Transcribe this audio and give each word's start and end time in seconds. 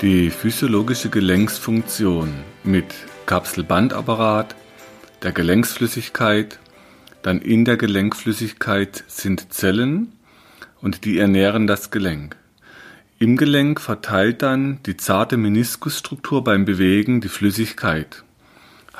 Die 0.00 0.30
physiologische 0.30 1.08
Gelenksfunktion 1.08 2.32
mit 2.62 2.84
Kapselbandapparat, 3.26 4.54
der 5.24 5.32
Gelenksflüssigkeit, 5.32 6.60
dann 7.22 7.40
in 7.40 7.64
der 7.64 7.76
Gelenkflüssigkeit 7.76 9.02
sind 9.08 9.52
Zellen 9.52 10.12
und 10.80 11.04
die 11.04 11.18
ernähren 11.18 11.66
das 11.66 11.90
Gelenk. 11.90 12.36
Im 13.18 13.36
Gelenk 13.36 13.80
verteilt 13.80 14.42
dann 14.42 14.78
die 14.86 14.96
zarte 14.96 15.36
Meniskusstruktur 15.36 16.44
beim 16.44 16.64
Bewegen 16.64 17.20
die 17.20 17.28
Flüssigkeit. 17.28 18.22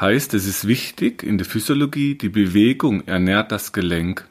Heißt, 0.01 0.35
es 0.35 0.47
ist 0.49 0.67
wichtig 0.67 1.23
in 1.23 1.39
der 1.39 1.47
Physiologie, 1.47 2.17
die 2.17 2.29
Bewegung 2.29 3.07
ernährt 3.07 3.53
das 3.53 3.73
Gelenk. 3.73 4.27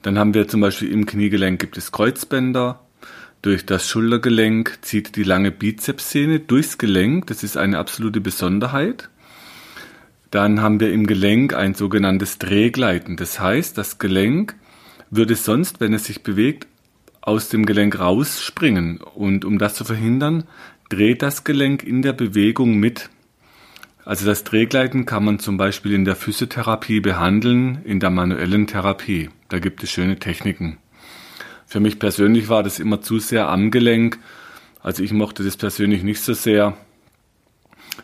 Dann 0.00 0.18
haben 0.18 0.32
wir 0.32 0.48
zum 0.48 0.62
Beispiel 0.62 0.90
im 0.90 1.04
Kniegelenk 1.04 1.60
gibt 1.60 1.76
es 1.76 1.92
Kreuzbänder, 1.92 2.80
durch 3.42 3.66
das 3.66 3.88
Schultergelenk 3.88 4.78
zieht 4.82 5.16
die 5.16 5.24
lange 5.24 5.50
Bizepssehne 5.50 6.38
durchs 6.38 6.78
Gelenk. 6.78 7.26
Das 7.26 7.42
ist 7.42 7.56
eine 7.56 7.78
absolute 7.78 8.20
Besonderheit. 8.20 9.10
Dann 10.30 10.62
haben 10.62 10.78
wir 10.78 10.92
im 10.92 11.06
Gelenk 11.06 11.52
ein 11.52 11.74
sogenanntes 11.74 12.38
Drehgleiten. 12.38 13.16
Das 13.16 13.40
heißt, 13.40 13.76
das 13.76 13.98
Gelenk 13.98 14.54
würde 15.10 15.34
sonst, 15.34 15.80
wenn 15.80 15.92
es 15.92 16.04
sich 16.04 16.22
bewegt, 16.22 16.68
aus 17.20 17.48
dem 17.48 17.66
Gelenk 17.66 17.98
rausspringen. 17.98 19.00
Und 19.00 19.44
um 19.44 19.58
das 19.58 19.74
zu 19.74 19.84
verhindern, 19.84 20.44
dreht 20.88 21.20
das 21.22 21.42
Gelenk 21.42 21.82
in 21.82 22.00
der 22.00 22.12
Bewegung 22.12 22.78
mit. 22.78 23.10
Also 24.04 24.24
das 24.24 24.44
Drehgleiten 24.44 25.04
kann 25.04 25.24
man 25.24 25.38
zum 25.40 25.56
Beispiel 25.56 25.92
in 25.92 26.04
der 26.04 26.16
Physiotherapie 26.16 27.00
behandeln, 27.00 27.82
in 27.84 27.98
der 27.98 28.10
manuellen 28.10 28.66
Therapie. 28.68 29.30
Da 29.48 29.58
gibt 29.58 29.82
es 29.82 29.90
schöne 29.90 30.18
Techniken. 30.18 30.78
Für 31.72 31.80
mich 31.80 31.98
persönlich 31.98 32.50
war 32.50 32.62
das 32.62 32.78
immer 32.78 33.00
zu 33.00 33.18
sehr 33.18 33.48
am 33.48 33.70
Gelenk. 33.70 34.18
Also 34.82 35.02
ich 35.02 35.10
mochte 35.10 35.42
das 35.42 35.56
persönlich 35.56 36.02
nicht 36.02 36.20
so 36.20 36.34
sehr. 36.34 36.76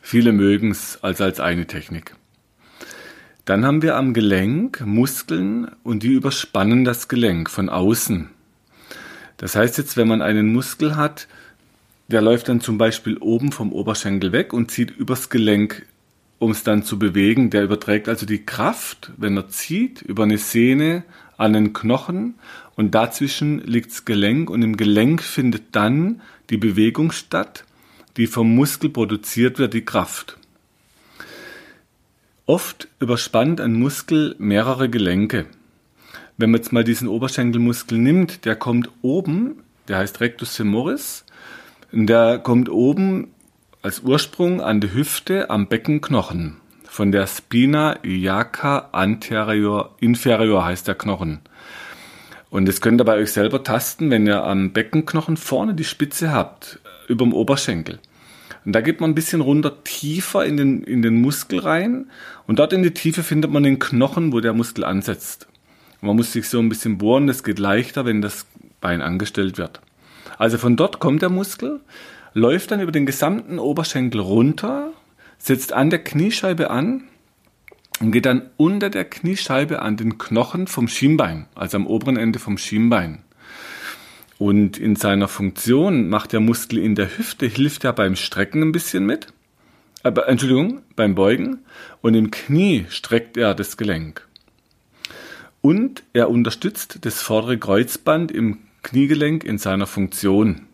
Viele 0.01 0.33
mögen 0.33 0.71
es 0.71 0.99
als 1.03 1.21
als 1.21 1.39
eine 1.39 1.67
Technik. 1.67 2.15
Dann 3.45 3.67
haben 3.67 3.83
wir 3.83 3.97
am 3.97 4.15
Gelenk 4.15 4.81
Muskeln 4.87 5.71
und 5.83 6.03
die 6.03 6.15
überspannen 6.15 6.87
das 6.87 7.09
Gelenk 7.09 7.51
von 7.51 7.69
außen. 7.69 8.31
Das 9.37 9.55
heißt 9.55 9.77
jetzt, 9.77 9.99
wenn 9.99 10.09
man 10.09 10.23
einen 10.23 10.51
Muskel 10.51 10.97
hat, 10.97 11.29
der 12.07 12.23
läuft 12.23 12.49
dann 12.49 12.63
zum 12.63 12.79
Beispiel 12.79 13.19
oben 13.19 13.53
vom 13.53 13.75
Oberschenkel 13.75 14.33
weg 14.33 14.55
und 14.55 14.71
zieht 14.71 14.93
übers 14.93 15.29
Gelenk, 15.29 15.85
um 16.39 16.53
es 16.53 16.63
dann 16.63 16.85
zu 16.85 16.99
bewegen. 16.99 17.51
Der 17.51 17.65
überträgt 17.65 18.09
also 18.09 18.25
die 18.25 18.47
Kraft, 18.47 19.13
wenn 19.19 19.37
er 19.37 19.51
zieht, 19.51 20.01
über 20.01 20.23
eine 20.23 20.39
Sehne 20.39 21.05
an 21.39 21.55
den 21.55 21.73
Knochen 21.73 22.35
und 22.77 22.95
dazwischen 22.95 23.61
liegt 23.61 23.93
das 23.93 24.05
Gelenk 24.05 24.51
und 24.51 24.61
im 24.61 24.77
Gelenk 24.77 25.23
findet 25.23 25.75
dann 25.75 26.21
die 26.51 26.59
Bewegung 26.59 27.13
statt, 27.13 27.65
die 28.17 28.27
vom 28.27 28.55
Muskel 28.55 28.91
produziert 28.91 29.59
wird, 29.59 29.73
die 29.73 29.85
Kraft. 29.85 30.37
Oft 32.45 32.89
überspannt 32.99 33.61
ein 33.61 33.75
Muskel 33.75 34.35
mehrere 34.39 34.89
Gelenke. 34.89 35.47
Wenn 36.37 36.51
man 36.51 36.61
jetzt 36.61 36.73
mal 36.73 36.85
diesen 36.85 37.09
Oberschenkelmuskel 37.09 37.99
nimmt, 37.99 38.45
der 38.45 38.57
kommt 38.57 38.91
oben, 39.03 39.63
der 39.87 39.99
heißt 39.99 40.21
Rectus 40.21 40.57
femoris, 40.57 41.25
der 41.93 42.39
kommt 42.39 42.69
oben 42.69 43.29
als 43.83 44.01
Ursprung 44.01 44.61
an 44.61 44.81
der 44.81 44.93
Hüfte 44.93 45.51
am 45.51 45.69
Beckenknochen. 45.69 46.57
Von 46.99 47.13
der 47.13 47.29
Spina 47.29 47.93
iliaca 48.03 48.89
anterior 48.91 49.95
inferior 50.01 50.65
heißt 50.65 50.89
der 50.89 50.97
Knochen. 50.97 51.39
Und 52.51 52.67
das 52.67 52.81
könnt 52.81 53.01
ihr 53.01 53.05
bei 53.05 53.15
euch 53.15 53.31
selber 53.31 53.63
tasten, 53.63 54.11
wenn 54.11 54.27
ihr 54.27 54.43
am 54.43 54.73
Beckenknochen 54.73 55.37
vorne 55.37 55.75
die 55.75 55.85
Spitze 55.85 56.33
habt, 56.33 56.81
über 57.07 57.25
dem 57.25 57.33
Oberschenkel. 57.33 58.01
Und 58.65 58.73
da 58.73 58.81
geht 58.81 59.01
man 59.01 59.13
ein 59.13 59.15
bisschen 59.15 59.43
runter 59.43 59.85
tiefer 59.85 60.45
in 60.45 60.57
den, 60.57 60.83
in 60.83 61.03
den 61.03 61.23
Muskel 61.23 61.61
rein. 61.61 62.11
Und 62.49 62.59
dort 62.59 62.73
in 62.73 62.83
die 62.83 62.91
Tiefe 62.95 63.23
findet 63.23 63.53
man 63.53 63.63
den 63.63 63.79
Knochen, 63.79 64.33
wo 64.33 64.41
der 64.41 64.53
Muskel 64.53 64.83
ansetzt. 64.83 65.47
Und 66.01 66.09
man 66.09 66.17
muss 66.17 66.33
sich 66.33 66.49
so 66.49 66.59
ein 66.59 66.69
bisschen 66.69 66.99
bohren, 66.99 67.29
das 67.29 67.45
geht 67.45 67.61
leichter, 67.61 68.07
wenn 68.07 68.23
das 68.23 68.45
Bein 68.81 69.03
angestellt 69.03 69.57
wird. 69.57 69.81
Also 70.37 70.59
von 70.59 70.75
dort 70.75 70.99
kommt 70.99 71.23
der 71.23 71.31
Muskel, 71.31 71.79
läuft 72.35 72.73
dann 72.73 72.81
über 72.81 72.91
den 72.91 73.07
gesamten 73.07 73.61
Oberschenkel 73.61 74.21
runter, 74.21 74.91
setzt 75.39 75.73
an 75.73 75.91
der 75.91 76.03
Kniescheibe 76.03 76.71
an 76.71 77.05
und 78.01 78.13
geht 78.13 78.27
dann 78.27 78.51
unter 78.57 78.91
der 78.91 79.05
Kniescheibe 79.05 79.81
an 79.83 79.97
den 79.97 80.19
Knochen 80.19 80.67
vom 80.67 80.89
Schienbein, 80.89 81.47
also 81.55 81.77
am 81.77 81.87
oberen 81.87 82.17
Ende 82.17 82.39
vom 82.39 82.59
Schienbein. 82.59 83.23
Und 84.39 84.79
in 84.79 84.95
seiner 84.95 85.27
Funktion 85.27 86.09
macht 86.09 86.33
der 86.33 86.41
Muskel 86.41 86.79
in 86.79 86.95
der 86.95 87.19
Hüfte, 87.19 87.47
hilft 87.47 87.85
er 87.85 87.93
beim 87.93 88.15
Strecken 88.15 88.63
ein 88.63 88.73
bisschen 88.73 89.05
mit. 89.05 89.29
Aber, 90.05 90.29
Entschuldigung, 90.29 90.83
beim 90.95 91.17
Beugen. 91.17 91.65
Und 92.03 92.15
im 92.15 92.31
Knie 92.31 92.87
streckt 92.89 93.37
er 93.37 93.55
das 93.55 93.77
Gelenk. 93.77 94.29
Und 95.61 96.05
er 96.13 96.31
unterstützt 96.31 97.01
das 97.03 97.21
vordere 97.21 97.59
Kreuzband 97.59 98.31
im 98.31 98.59
Kniegelenk 98.85 99.43
in 99.43 99.59
seiner 99.59 99.89
Funktion. 99.89 100.68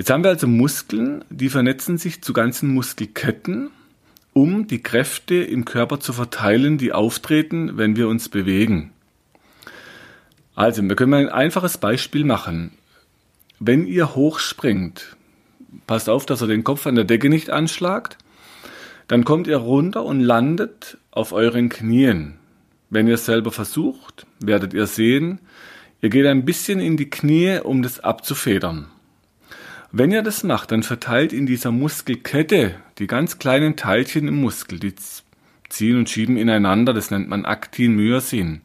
Jetzt 0.00 0.08
haben 0.08 0.24
wir 0.24 0.30
also 0.30 0.46
Muskeln, 0.46 1.26
die 1.28 1.50
vernetzen 1.50 1.98
sich 1.98 2.22
zu 2.22 2.32
ganzen 2.32 2.72
Muskelketten 2.72 3.68
um 4.32 4.66
die 4.66 4.82
Kräfte 4.82 5.34
im 5.34 5.66
Körper 5.66 6.00
zu 6.00 6.14
verteilen, 6.14 6.78
die 6.78 6.92
auftreten, 6.92 7.76
wenn 7.76 7.96
wir 7.96 8.08
uns 8.08 8.30
bewegen. 8.30 8.92
Also, 10.54 10.82
wir 10.82 10.96
können 10.96 11.10
mal 11.10 11.20
ein 11.20 11.28
einfaches 11.28 11.76
Beispiel 11.76 12.24
machen. 12.24 12.70
Wenn 13.58 13.86
ihr 13.86 14.14
hochspringt, 14.14 15.18
passt 15.86 16.08
auf, 16.08 16.24
dass 16.24 16.40
ihr 16.40 16.48
den 16.48 16.64
Kopf 16.64 16.86
an 16.86 16.94
der 16.94 17.04
Decke 17.04 17.28
nicht 17.28 17.50
anschlagt, 17.50 18.16
dann 19.06 19.26
kommt 19.26 19.48
ihr 19.48 19.58
runter 19.58 20.06
und 20.06 20.20
landet 20.20 20.96
auf 21.10 21.32
euren 21.32 21.68
Knien. 21.68 22.36
Wenn 22.88 23.06
ihr 23.06 23.16
es 23.16 23.26
selber 23.26 23.52
versucht, 23.52 24.26
werdet 24.38 24.72
ihr 24.72 24.86
sehen, 24.86 25.40
ihr 26.00 26.08
geht 26.08 26.24
ein 26.24 26.46
bisschen 26.46 26.80
in 26.80 26.96
die 26.96 27.10
Knie, 27.10 27.58
um 27.62 27.82
das 27.82 28.00
abzufedern. 28.00 28.86
Wenn 29.92 30.12
ihr 30.12 30.22
das 30.22 30.44
macht, 30.44 30.70
dann 30.70 30.84
verteilt 30.84 31.32
in 31.32 31.46
dieser 31.46 31.72
Muskelkette 31.72 32.76
die 32.98 33.08
ganz 33.08 33.38
kleinen 33.38 33.74
Teilchen 33.74 34.28
im 34.28 34.40
Muskel, 34.40 34.78
die 34.78 34.94
ziehen 35.68 35.98
und 35.98 36.08
schieben 36.08 36.36
ineinander, 36.36 36.92
das 36.92 37.10
nennt 37.10 37.28
man 37.28 37.44
Aktin-Myosin. 37.44 38.60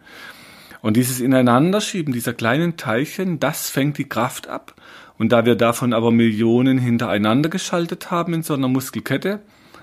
Und 0.82 0.98
dieses 0.98 1.22
Ineinanderschieben 1.22 2.14
dieser 2.14 2.34
kleinen 2.34 2.78
Teilchen, 2.78 3.40
das 3.40 3.72
fängt 3.72 3.98
die 3.98 4.08
Kraft 4.08 4.48
ab. 4.48 4.76
Und 5.18 5.32
da 5.32 5.46
wir 5.46 5.56
davon 5.56 5.94
aber 5.94 6.12
Millionen 6.12 6.78
hintereinander 6.78 7.50
geschaltet 7.50 8.12
haben 8.12 8.36
in 8.36 8.44
so 8.44 8.54
einer 8.54 8.68
Muskelkette, 8.68 9.40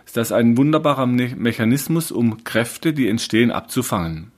ist 0.06 0.16
das 0.16 0.31
ein 0.31 0.56
wunderbarer 0.56 1.06
Mechanismus, 1.06 2.12
um 2.12 2.44
Kräfte, 2.44 2.92
die 2.92 3.08
entstehen, 3.08 3.50
abzufangen. 3.50 4.31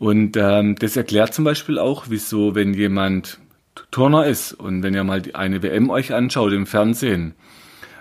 Und 0.00 0.36
ähm, 0.36 0.74
das 0.74 0.96
erklärt 0.96 1.34
zum 1.34 1.44
Beispiel 1.44 1.78
auch, 1.78 2.06
wieso, 2.08 2.56
wenn 2.56 2.74
jemand 2.74 3.38
Turner 3.90 4.26
ist. 4.26 4.52
Und 4.52 4.82
wenn 4.82 4.94
ihr 4.94 5.04
mal 5.04 5.22
eine 5.34 5.62
WM 5.62 5.90
euch 5.90 6.12
anschaut 6.12 6.52
im 6.52 6.66
Fernsehen, 6.66 7.34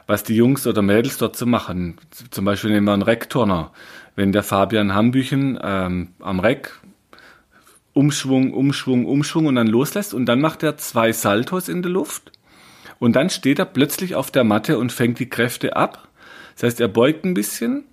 was 0.08 0.24
die 0.24 0.36
Jungs 0.36 0.68
oder 0.68 0.82
Mädels 0.82 1.18
dort 1.18 1.36
so 1.36 1.46
machen, 1.46 1.98
zum 2.32 2.46
Beispiel 2.46 2.72
nehmen 2.72 2.88
wir 2.88 2.94
einen 2.94 3.02
Reckturner. 3.02 3.72
Wenn 4.16 4.32
der 4.32 4.44
Fabian 4.44 4.94
Hambüchen 4.94 5.58
ähm, 5.62 6.10
am 6.20 6.40
Reck 6.40 6.82
Umschwung, 7.94 8.54
Umschwung, 8.54 9.06
Umschwung 9.06 9.48
und 9.48 9.56
dann 9.56 9.68
loslässt 9.68 10.14
und 10.14 10.26
dann 10.26 10.40
macht 10.40 10.64
er 10.64 10.78
zwei 10.78 11.12
Saltos 11.12 11.68
in 11.68 11.82
der 11.82 11.92
Luft 11.92 12.32
und 13.00 13.16
dann 13.16 13.30
steht 13.30 13.60
er 13.60 13.66
plötzlich 13.66 14.16
auf 14.16 14.32
der 14.32 14.44
Matte 14.44 14.78
und 14.78 14.94
fängt 14.94 15.20
die 15.20 15.30
Kräfte 15.30 15.76
ab. 15.76 16.08
Das 16.54 16.64
heißt, 16.64 16.82
er 16.82 16.88
beugt 16.88 17.26
ein 17.26 17.34
bisschen 17.34 17.84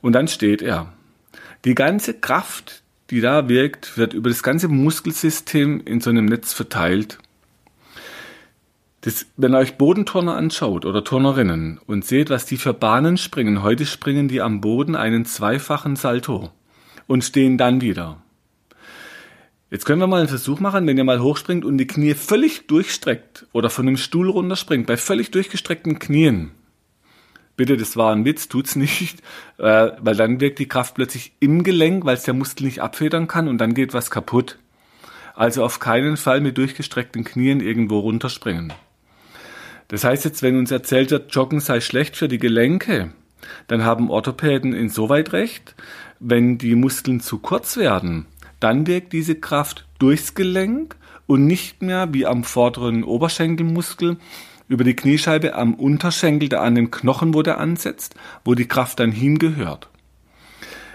und 0.00 0.12
dann 0.12 0.28
steht 0.28 0.62
er. 0.62 0.92
Die 1.64 1.74
ganze 1.74 2.14
Kraft, 2.14 2.83
die 3.10 3.20
da 3.20 3.48
wirkt, 3.48 3.98
wird 3.98 4.14
über 4.14 4.28
das 4.30 4.42
ganze 4.42 4.68
Muskelsystem 4.68 5.82
in 5.84 6.00
so 6.00 6.10
einem 6.10 6.24
Netz 6.24 6.52
verteilt. 6.52 7.18
Das, 9.02 9.26
wenn 9.36 9.54
ihr 9.54 9.58
euch 9.58 9.76
Bodenturner 9.76 10.34
anschaut 10.34 10.86
oder 10.86 11.04
Turnerinnen 11.04 11.78
und 11.86 12.06
seht, 12.06 12.30
was 12.30 12.46
die 12.46 12.56
für 12.56 12.72
Bahnen 12.72 13.18
springen, 13.18 13.62
heute 13.62 13.84
springen 13.84 14.28
die 14.28 14.40
am 14.40 14.62
Boden 14.62 14.96
einen 14.96 15.26
zweifachen 15.26 15.96
Salto 15.96 16.50
und 17.06 17.22
stehen 17.22 17.58
dann 17.58 17.82
wieder. 17.82 18.22
Jetzt 19.70 19.84
können 19.84 20.00
wir 20.00 20.06
mal 20.06 20.20
einen 20.20 20.28
Versuch 20.28 20.60
machen, 20.60 20.86
wenn 20.86 20.96
ihr 20.96 21.04
mal 21.04 21.20
hochspringt 21.20 21.64
und 21.64 21.78
die 21.78 21.86
Knie 21.86 22.14
völlig 22.14 22.66
durchstreckt 22.66 23.46
oder 23.52 23.68
von 23.68 23.86
einem 23.86 23.96
Stuhl 23.96 24.30
runterspringt, 24.30 24.86
bei 24.86 24.96
völlig 24.96 25.32
durchgestreckten 25.32 25.98
Knien. 25.98 26.52
Bitte, 27.56 27.76
das 27.76 27.96
war 27.96 28.12
ein 28.12 28.24
Witz, 28.24 28.48
tut's 28.48 28.74
nicht, 28.74 29.22
äh, 29.58 29.90
weil 30.00 30.16
dann 30.16 30.40
wirkt 30.40 30.58
die 30.58 30.68
Kraft 30.68 30.94
plötzlich 30.94 31.32
im 31.40 31.62
Gelenk, 31.62 32.04
weil 32.04 32.16
es 32.16 32.24
der 32.24 32.34
Muskel 32.34 32.66
nicht 32.66 32.80
abfedern 32.80 33.28
kann 33.28 33.48
und 33.48 33.58
dann 33.58 33.74
geht 33.74 33.94
was 33.94 34.10
kaputt. 34.10 34.58
Also 35.34 35.64
auf 35.64 35.80
keinen 35.80 36.16
Fall 36.16 36.40
mit 36.40 36.58
durchgestreckten 36.58 37.24
Knien 37.24 37.60
irgendwo 37.60 37.98
runterspringen. 37.98 38.72
Das 39.88 40.04
heißt 40.04 40.24
jetzt, 40.24 40.42
wenn 40.42 40.58
uns 40.58 40.70
erzählt 40.70 41.10
wird, 41.10 41.34
Joggen 41.34 41.60
sei 41.60 41.80
schlecht 41.80 42.16
für 42.16 42.28
die 42.28 42.38
Gelenke, 42.38 43.12
dann 43.66 43.84
haben 43.84 44.10
Orthopäden 44.10 44.72
insoweit 44.72 45.32
recht, 45.32 45.74
wenn 46.20 46.58
die 46.58 46.74
Muskeln 46.74 47.20
zu 47.20 47.38
kurz 47.38 47.76
werden, 47.76 48.26
dann 48.60 48.86
wirkt 48.86 49.12
diese 49.12 49.34
Kraft 49.34 49.86
durchs 49.98 50.34
Gelenk 50.34 50.96
und 51.26 51.46
nicht 51.46 51.82
mehr 51.82 52.12
wie 52.12 52.26
am 52.26 52.44
vorderen 52.44 53.04
Oberschenkelmuskel 53.04 54.16
über 54.68 54.84
die 54.84 54.96
Kniescheibe 54.96 55.54
am 55.54 55.74
Unterschenkel, 55.74 56.48
der 56.48 56.62
an 56.62 56.74
dem 56.74 56.90
Knochen, 56.90 57.34
wo 57.34 57.42
der 57.42 57.58
ansetzt, 57.58 58.14
wo 58.44 58.54
die 58.54 58.68
Kraft 58.68 59.00
dann 59.00 59.12
hingehört. 59.12 59.88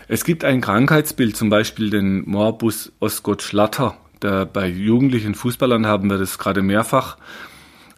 Es 0.08 0.24
gibt 0.24 0.44
ein 0.44 0.62
Krankheitsbild, 0.62 1.38
zum 1.38 1.50
Beispiel 1.50 1.92
den 1.92 2.28
Morbus 2.28 2.92
Osgood-Schlatter. 3.00 3.96
Bei 4.20 4.68
jugendlichen 4.68 5.36
Fußballern 5.36 5.86
haben 5.86 6.10
wir 6.10 6.18
das 6.18 6.40
gerade 6.40 6.62
mehrfach. 6.62 7.18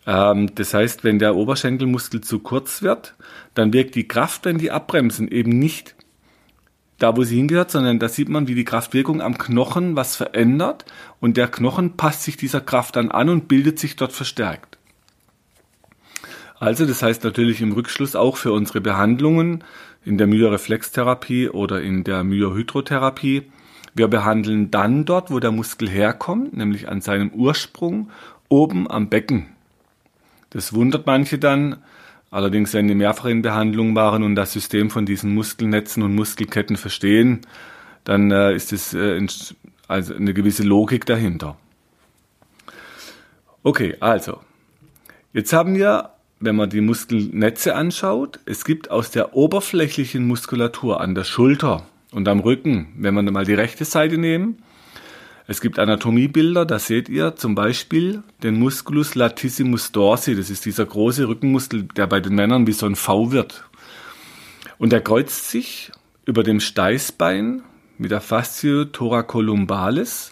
Ähm, 0.05 0.53
das 0.55 0.73
heißt, 0.73 1.03
wenn 1.03 1.19
der 1.19 1.35
Oberschenkelmuskel 1.35 2.21
zu 2.21 2.39
kurz 2.39 2.81
wird, 2.81 3.15
dann 3.53 3.73
wirkt 3.73 3.95
die 3.95 4.07
Kraft, 4.07 4.45
wenn 4.45 4.57
die 4.57 4.71
abbremsen, 4.71 5.29
eben 5.29 5.57
nicht 5.57 5.95
da, 6.99 7.15
wo 7.17 7.23
sie 7.23 7.37
hingehört, 7.37 7.71
sondern 7.71 7.97
da 7.97 8.09
sieht 8.09 8.29
man, 8.29 8.47
wie 8.47 8.55
die 8.55 8.65
Kraftwirkung 8.65 9.21
am 9.21 9.37
Knochen 9.37 9.95
was 9.95 10.15
verändert 10.15 10.85
und 11.19 11.37
der 11.37 11.47
Knochen 11.47 11.97
passt 11.97 12.23
sich 12.23 12.37
dieser 12.37 12.61
Kraft 12.61 12.95
dann 12.95 13.09
an 13.09 13.29
und 13.29 13.47
bildet 13.47 13.79
sich 13.79 13.95
dort 13.95 14.11
verstärkt. 14.11 14.77
Also, 16.61 16.85
das 16.85 17.01
heißt 17.01 17.23
natürlich 17.23 17.59
im 17.61 17.71
Rückschluss 17.71 18.15
auch 18.15 18.37
für 18.37 18.51
unsere 18.51 18.81
Behandlungen 18.81 19.63
in 20.05 20.19
der 20.19 20.27
Myoreflextherapie 20.27 21.49
oder 21.49 21.81
in 21.81 22.03
der 22.03 22.23
Myohydrotherapie. 22.23 23.51
Wir 23.95 24.07
behandeln 24.07 24.69
dann 24.69 25.05
dort, 25.05 25.31
wo 25.31 25.39
der 25.39 25.51
Muskel 25.51 25.89
herkommt, 25.89 26.55
nämlich 26.55 26.87
an 26.87 27.01
seinem 27.01 27.31
Ursprung 27.31 28.11
oben 28.47 28.87
am 28.87 29.09
Becken. 29.09 29.47
Das 30.51 30.71
wundert 30.71 31.07
manche 31.07 31.39
dann, 31.39 31.77
Allerdings, 32.29 32.73
wenn 32.73 32.87
die 32.87 32.95
mehrfach 32.95 33.25
in 33.25 33.41
Behandlung 33.41 33.93
waren 33.93 34.23
und 34.23 34.35
das 34.35 34.53
System 34.53 34.89
von 34.89 35.05
diesen 35.05 35.33
Muskelnetzen 35.33 36.01
und 36.01 36.15
Muskelketten 36.15 36.77
verstehen, 36.77 37.41
dann 38.05 38.31
äh, 38.31 38.55
ist 38.55 38.71
es 38.71 38.93
äh, 38.93 39.19
also 39.89 40.13
eine 40.13 40.33
gewisse 40.33 40.63
Logik 40.63 41.05
dahinter. 41.05 41.57
Okay, 43.63 43.97
also, 43.99 44.39
jetzt 45.33 45.51
haben 45.51 45.75
wir, 45.75 46.11
wenn 46.41 46.55
man 46.55 46.69
die 46.69 46.81
Muskelnetze 46.81 47.75
anschaut, 47.75 48.39
es 48.45 48.65
gibt 48.65 48.91
aus 48.91 49.11
der 49.11 49.35
oberflächlichen 49.35 50.27
Muskulatur 50.27 50.99
an 50.99 51.15
der 51.15 51.23
Schulter 51.23 51.85
und 52.11 52.27
am 52.27 52.39
Rücken, 52.39 52.87
wenn 52.97 53.13
wir 53.13 53.21
mal 53.21 53.45
die 53.45 53.53
rechte 53.53 53.85
Seite 53.85 54.17
nehmen, 54.17 54.57
es 55.47 55.59
gibt 55.59 55.79
Anatomiebilder, 55.79 56.65
da 56.65 56.79
seht 56.79 57.09
ihr 57.09 57.35
zum 57.35 57.55
Beispiel 57.55 58.23
den 58.41 58.57
Musculus 58.57 59.15
latissimus 59.15 59.91
dorsi. 59.91 60.35
Das 60.35 60.49
ist 60.49 60.65
dieser 60.65 60.85
große 60.85 61.27
Rückenmuskel, 61.27 61.83
der 61.83 62.07
bei 62.07 62.21
den 62.21 62.35
Männern 62.35 62.67
wie 62.67 62.71
so 62.71 62.85
ein 62.85 62.95
V 62.95 63.31
wird. 63.31 63.65
Und 64.77 64.93
der 64.93 65.01
kreuzt 65.01 65.49
sich 65.49 65.91
über 66.25 66.43
dem 66.43 66.59
Steißbein 66.59 67.63
mit 67.97 68.11
der 68.11 68.21
Fascio 68.21 68.85
thoracolumbalis 68.85 70.31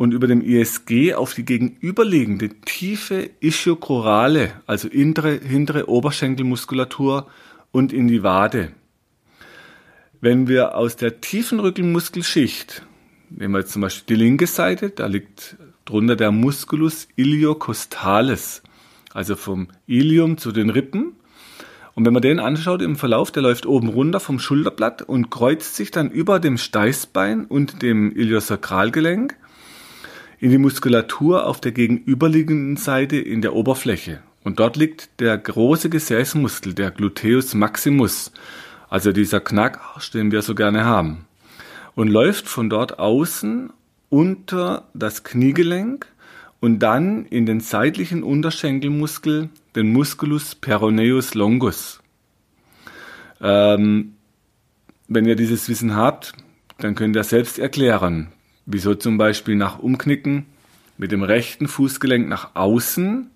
und 0.00 0.14
über 0.14 0.26
dem 0.26 0.40
ISG 0.40 1.12
auf 1.12 1.34
die 1.34 1.44
gegenüberliegende 1.44 2.48
tiefe 2.64 3.28
Ischiochorale, 3.40 4.50
also 4.66 4.88
hintere, 4.88 5.38
hintere 5.38 5.90
Oberschenkelmuskulatur 5.90 7.26
und 7.70 7.92
in 7.92 8.08
die 8.08 8.22
Wade. 8.22 8.72
Wenn 10.22 10.48
wir 10.48 10.74
aus 10.74 10.96
der 10.96 11.20
tiefen 11.20 11.60
Rückenmuskelschicht 11.60 12.82
nehmen 13.28 13.52
wir 13.52 13.60
jetzt 13.60 13.72
zum 13.72 13.82
Beispiel 13.82 14.16
die 14.16 14.22
linke 14.22 14.46
Seite, 14.46 14.88
da 14.88 15.04
liegt 15.04 15.56
drunter 15.84 16.16
der 16.16 16.30
Musculus 16.30 17.06
iliocostalis, 17.16 18.62
also 19.12 19.36
vom 19.36 19.68
Ilium 19.86 20.38
zu 20.38 20.50
den 20.50 20.70
Rippen. 20.70 21.12
Und 21.94 22.06
wenn 22.06 22.14
man 22.14 22.22
den 22.22 22.38
anschaut 22.38 22.80
im 22.80 22.96
Verlauf, 22.96 23.32
der 23.32 23.42
läuft 23.42 23.66
oben 23.66 23.88
runter 23.88 24.18
vom 24.18 24.38
Schulterblatt 24.38 25.02
und 25.02 25.28
kreuzt 25.28 25.76
sich 25.76 25.90
dann 25.90 26.10
über 26.10 26.40
dem 26.40 26.56
Steißbein 26.56 27.44
und 27.44 27.82
dem 27.82 28.16
Iliosakralgelenk 28.16 29.36
in 30.40 30.50
die 30.50 30.58
Muskulatur 30.58 31.46
auf 31.46 31.60
der 31.60 31.72
gegenüberliegenden 31.72 32.76
Seite 32.76 33.16
in 33.16 33.42
der 33.42 33.54
Oberfläche. 33.54 34.22
Und 34.42 34.58
dort 34.58 34.76
liegt 34.76 35.20
der 35.20 35.36
große 35.36 35.90
Gesäßmuskel, 35.90 36.72
der 36.74 36.90
Gluteus 36.90 37.54
maximus, 37.54 38.32
also 38.88 39.12
dieser 39.12 39.40
Knackarsch, 39.40 40.10
den 40.10 40.32
wir 40.32 40.42
so 40.42 40.54
gerne 40.54 40.84
haben 40.84 41.26
und 41.94 42.08
läuft 42.08 42.48
von 42.48 42.70
dort 42.70 42.98
außen 42.98 43.70
unter 44.08 44.88
das 44.94 45.22
Kniegelenk 45.22 46.06
und 46.60 46.78
dann 46.78 47.26
in 47.26 47.46
den 47.46 47.60
seitlichen 47.60 48.22
Unterschenkelmuskel, 48.22 49.50
den 49.76 49.92
Musculus 49.92 50.54
peroneus 50.54 51.34
longus. 51.34 52.00
Ähm, 53.40 54.14
wenn 55.08 55.26
ihr 55.26 55.36
dieses 55.36 55.68
Wissen 55.68 55.94
habt, 55.94 56.32
dann 56.78 56.94
könnt 56.94 57.16
ihr 57.16 57.24
selbst 57.24 57.58
erklären, 57.58 58.28
wieso 58.72 58.94
zum 58.94 59.18
Beispiel 59.18 59.56
nach 59.56 59.78
Umknicken 59.78 60.46
mit 60.98 61.12
dem 61.12 61.22
rechten 61.22 61.68
Fußgelenk 61.68 62.28
nach 62.28 62.54
außen 62.54 63.30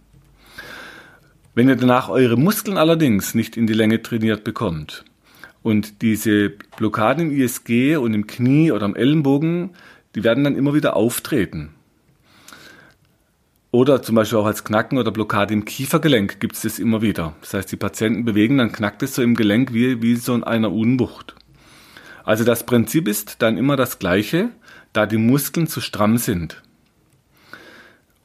Wenn 1.55 1.69
ihr 1.69 1.77
danach 1.77 2.09
eure 2.09 2.37
Muskeln 2.37 2.79
allerdings 2.79 3.35
nicht 3.35 3.57
in 3.57 3.67
die 3.67 3.75
Länge 3.75 4.01
trainiert 4.01 4.45
bekommt 4.45 5.05
und 5.63 6.03
diese 6.03 6.51
Blockaden 6.77 7.31
im 7.31 7.37
ISG 7.37 7.97
und 7.97 8.15
im 8.15 8.27
Knie 8.27 8.73
oder 8.73 8.85
am 8.85 8.95
Ellenbogen, 8.95 9.71
die 10.15 10.25
werden 10.25 10.45
dann 10.45 10.57
immer 10.57 10.75
wieder 10.75 10.97
auftreten. 10.97 11.75
Oder 13.71 14.03
zum 14.03 14.15
Beispiel 14.15 14.39
auch 14.39 14.47
als 14.47 14.65
Knacken 14.65 14.99
oder 14.99 15.11
Blockade 15.11 15.53
im 15.53 15.67
Kiefergelenk 15.67 16.41
gibt 16.41 16.57
es 16.57 16.63
das 16.63 16.79
immer 16.79 17.03
wieder. 17.03 17.35
Das 17.43 17.53
heißt, 17.53 17.71
die 17.71 17.77
Patienten 17.77 18.25
bewegen, 18.25 18.59
dann 18.59 18.73
knackt 18.73 19.03
es 19.03 19.15
so 19.15 19.23
im 19.23 19.35
Gelenk 19.35 19.75
wie, 19.75 20.01
wie 20.01 20.17
so 20.17 20.35
in 20.35 20.43
einer 20.43 20.73
Unwucht. 20.73 21.35
Also 22.25 22.45
das 22.45 22.65
Prinzip 22.65 23.09
ist 23.09 23.43
dann 23.43 23.59
immer 23.59 23.77
das 23.77 23.99
gleiche, 23.99 24.51
da 24.93 25.05
die 25.07 25.19
Muskeln 25.19 25.67
zu 25.67 25.81
stramm 25.81 26.17
sind. 26.17 26.63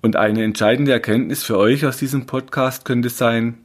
Und 0.02 0.16
eine 0.16 0.44
entscheidende 0.44 0.92
Erkenntnis 0.92 1.44
für 1.44 1.58
euch 1.58 1.86
aus 1.86 1.98
diesem 1.98 2.26
Podcast 2.26 2.86
könnte 2.86 3.10
sein, 3.10 3.60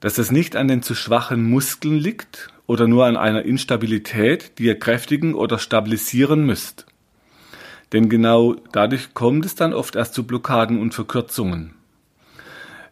dass 0.00 0.18
es 0.18 0.30
nicht 0.30 0.56
an 0.56 0.68
den 0.68 0.82
zu 0.82 0.94
schwachen 0.94 1.48
Muskeln 1.48 1.96
liegt 1.96 2.48
oder 2.66 2.86
nur 2.86 3.06
an 3.06 3.16
einer 3.16 3.42
Instabilität, 3.42 4.58
die 4.58 4.64
ihr 4.64 4.78
kräftigen 4.78 5.34
oder 5.34 5.58
stabilisieren 5.58 6.44
müsst. 6.44 6.86
Denn 7.92 8.08
genau 8.08 8.56
dadurch 8.72 9.14
kommt 9.14 9.44
es 9.46 9.54
dann 9.54 9.72
oft 9.72 9.96
erst 9.96 10.14
zu 10.14 10.26
Blockaden 10.26 10.78
und 10.78 10.94
Verkürzungen. 10.94 11.74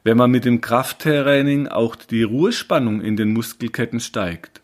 Wenn 0.05 0.17
man 0.17 0.31
mit 0.31 0.45
dem 0.45 0.61
Krafttraining 0.61 1.69
auch 1.69 1.97
die 1.97 2.23
Ruhespannung 2.23 3.01
in 3.01 3.17
den 3.17 3.33
Muskelketten 3.33 4.01
steigt 4.01 4.61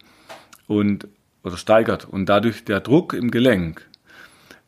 und 0.67 1.09
oder 1.43 1.57
steigert 1.57 2.05
und 2.05 2.27
dadurch 2.27 2.65
der 2.65 2.81
Druck 2.81 3.15
im 3.15 3.31
Gelenk, 3.31 3.89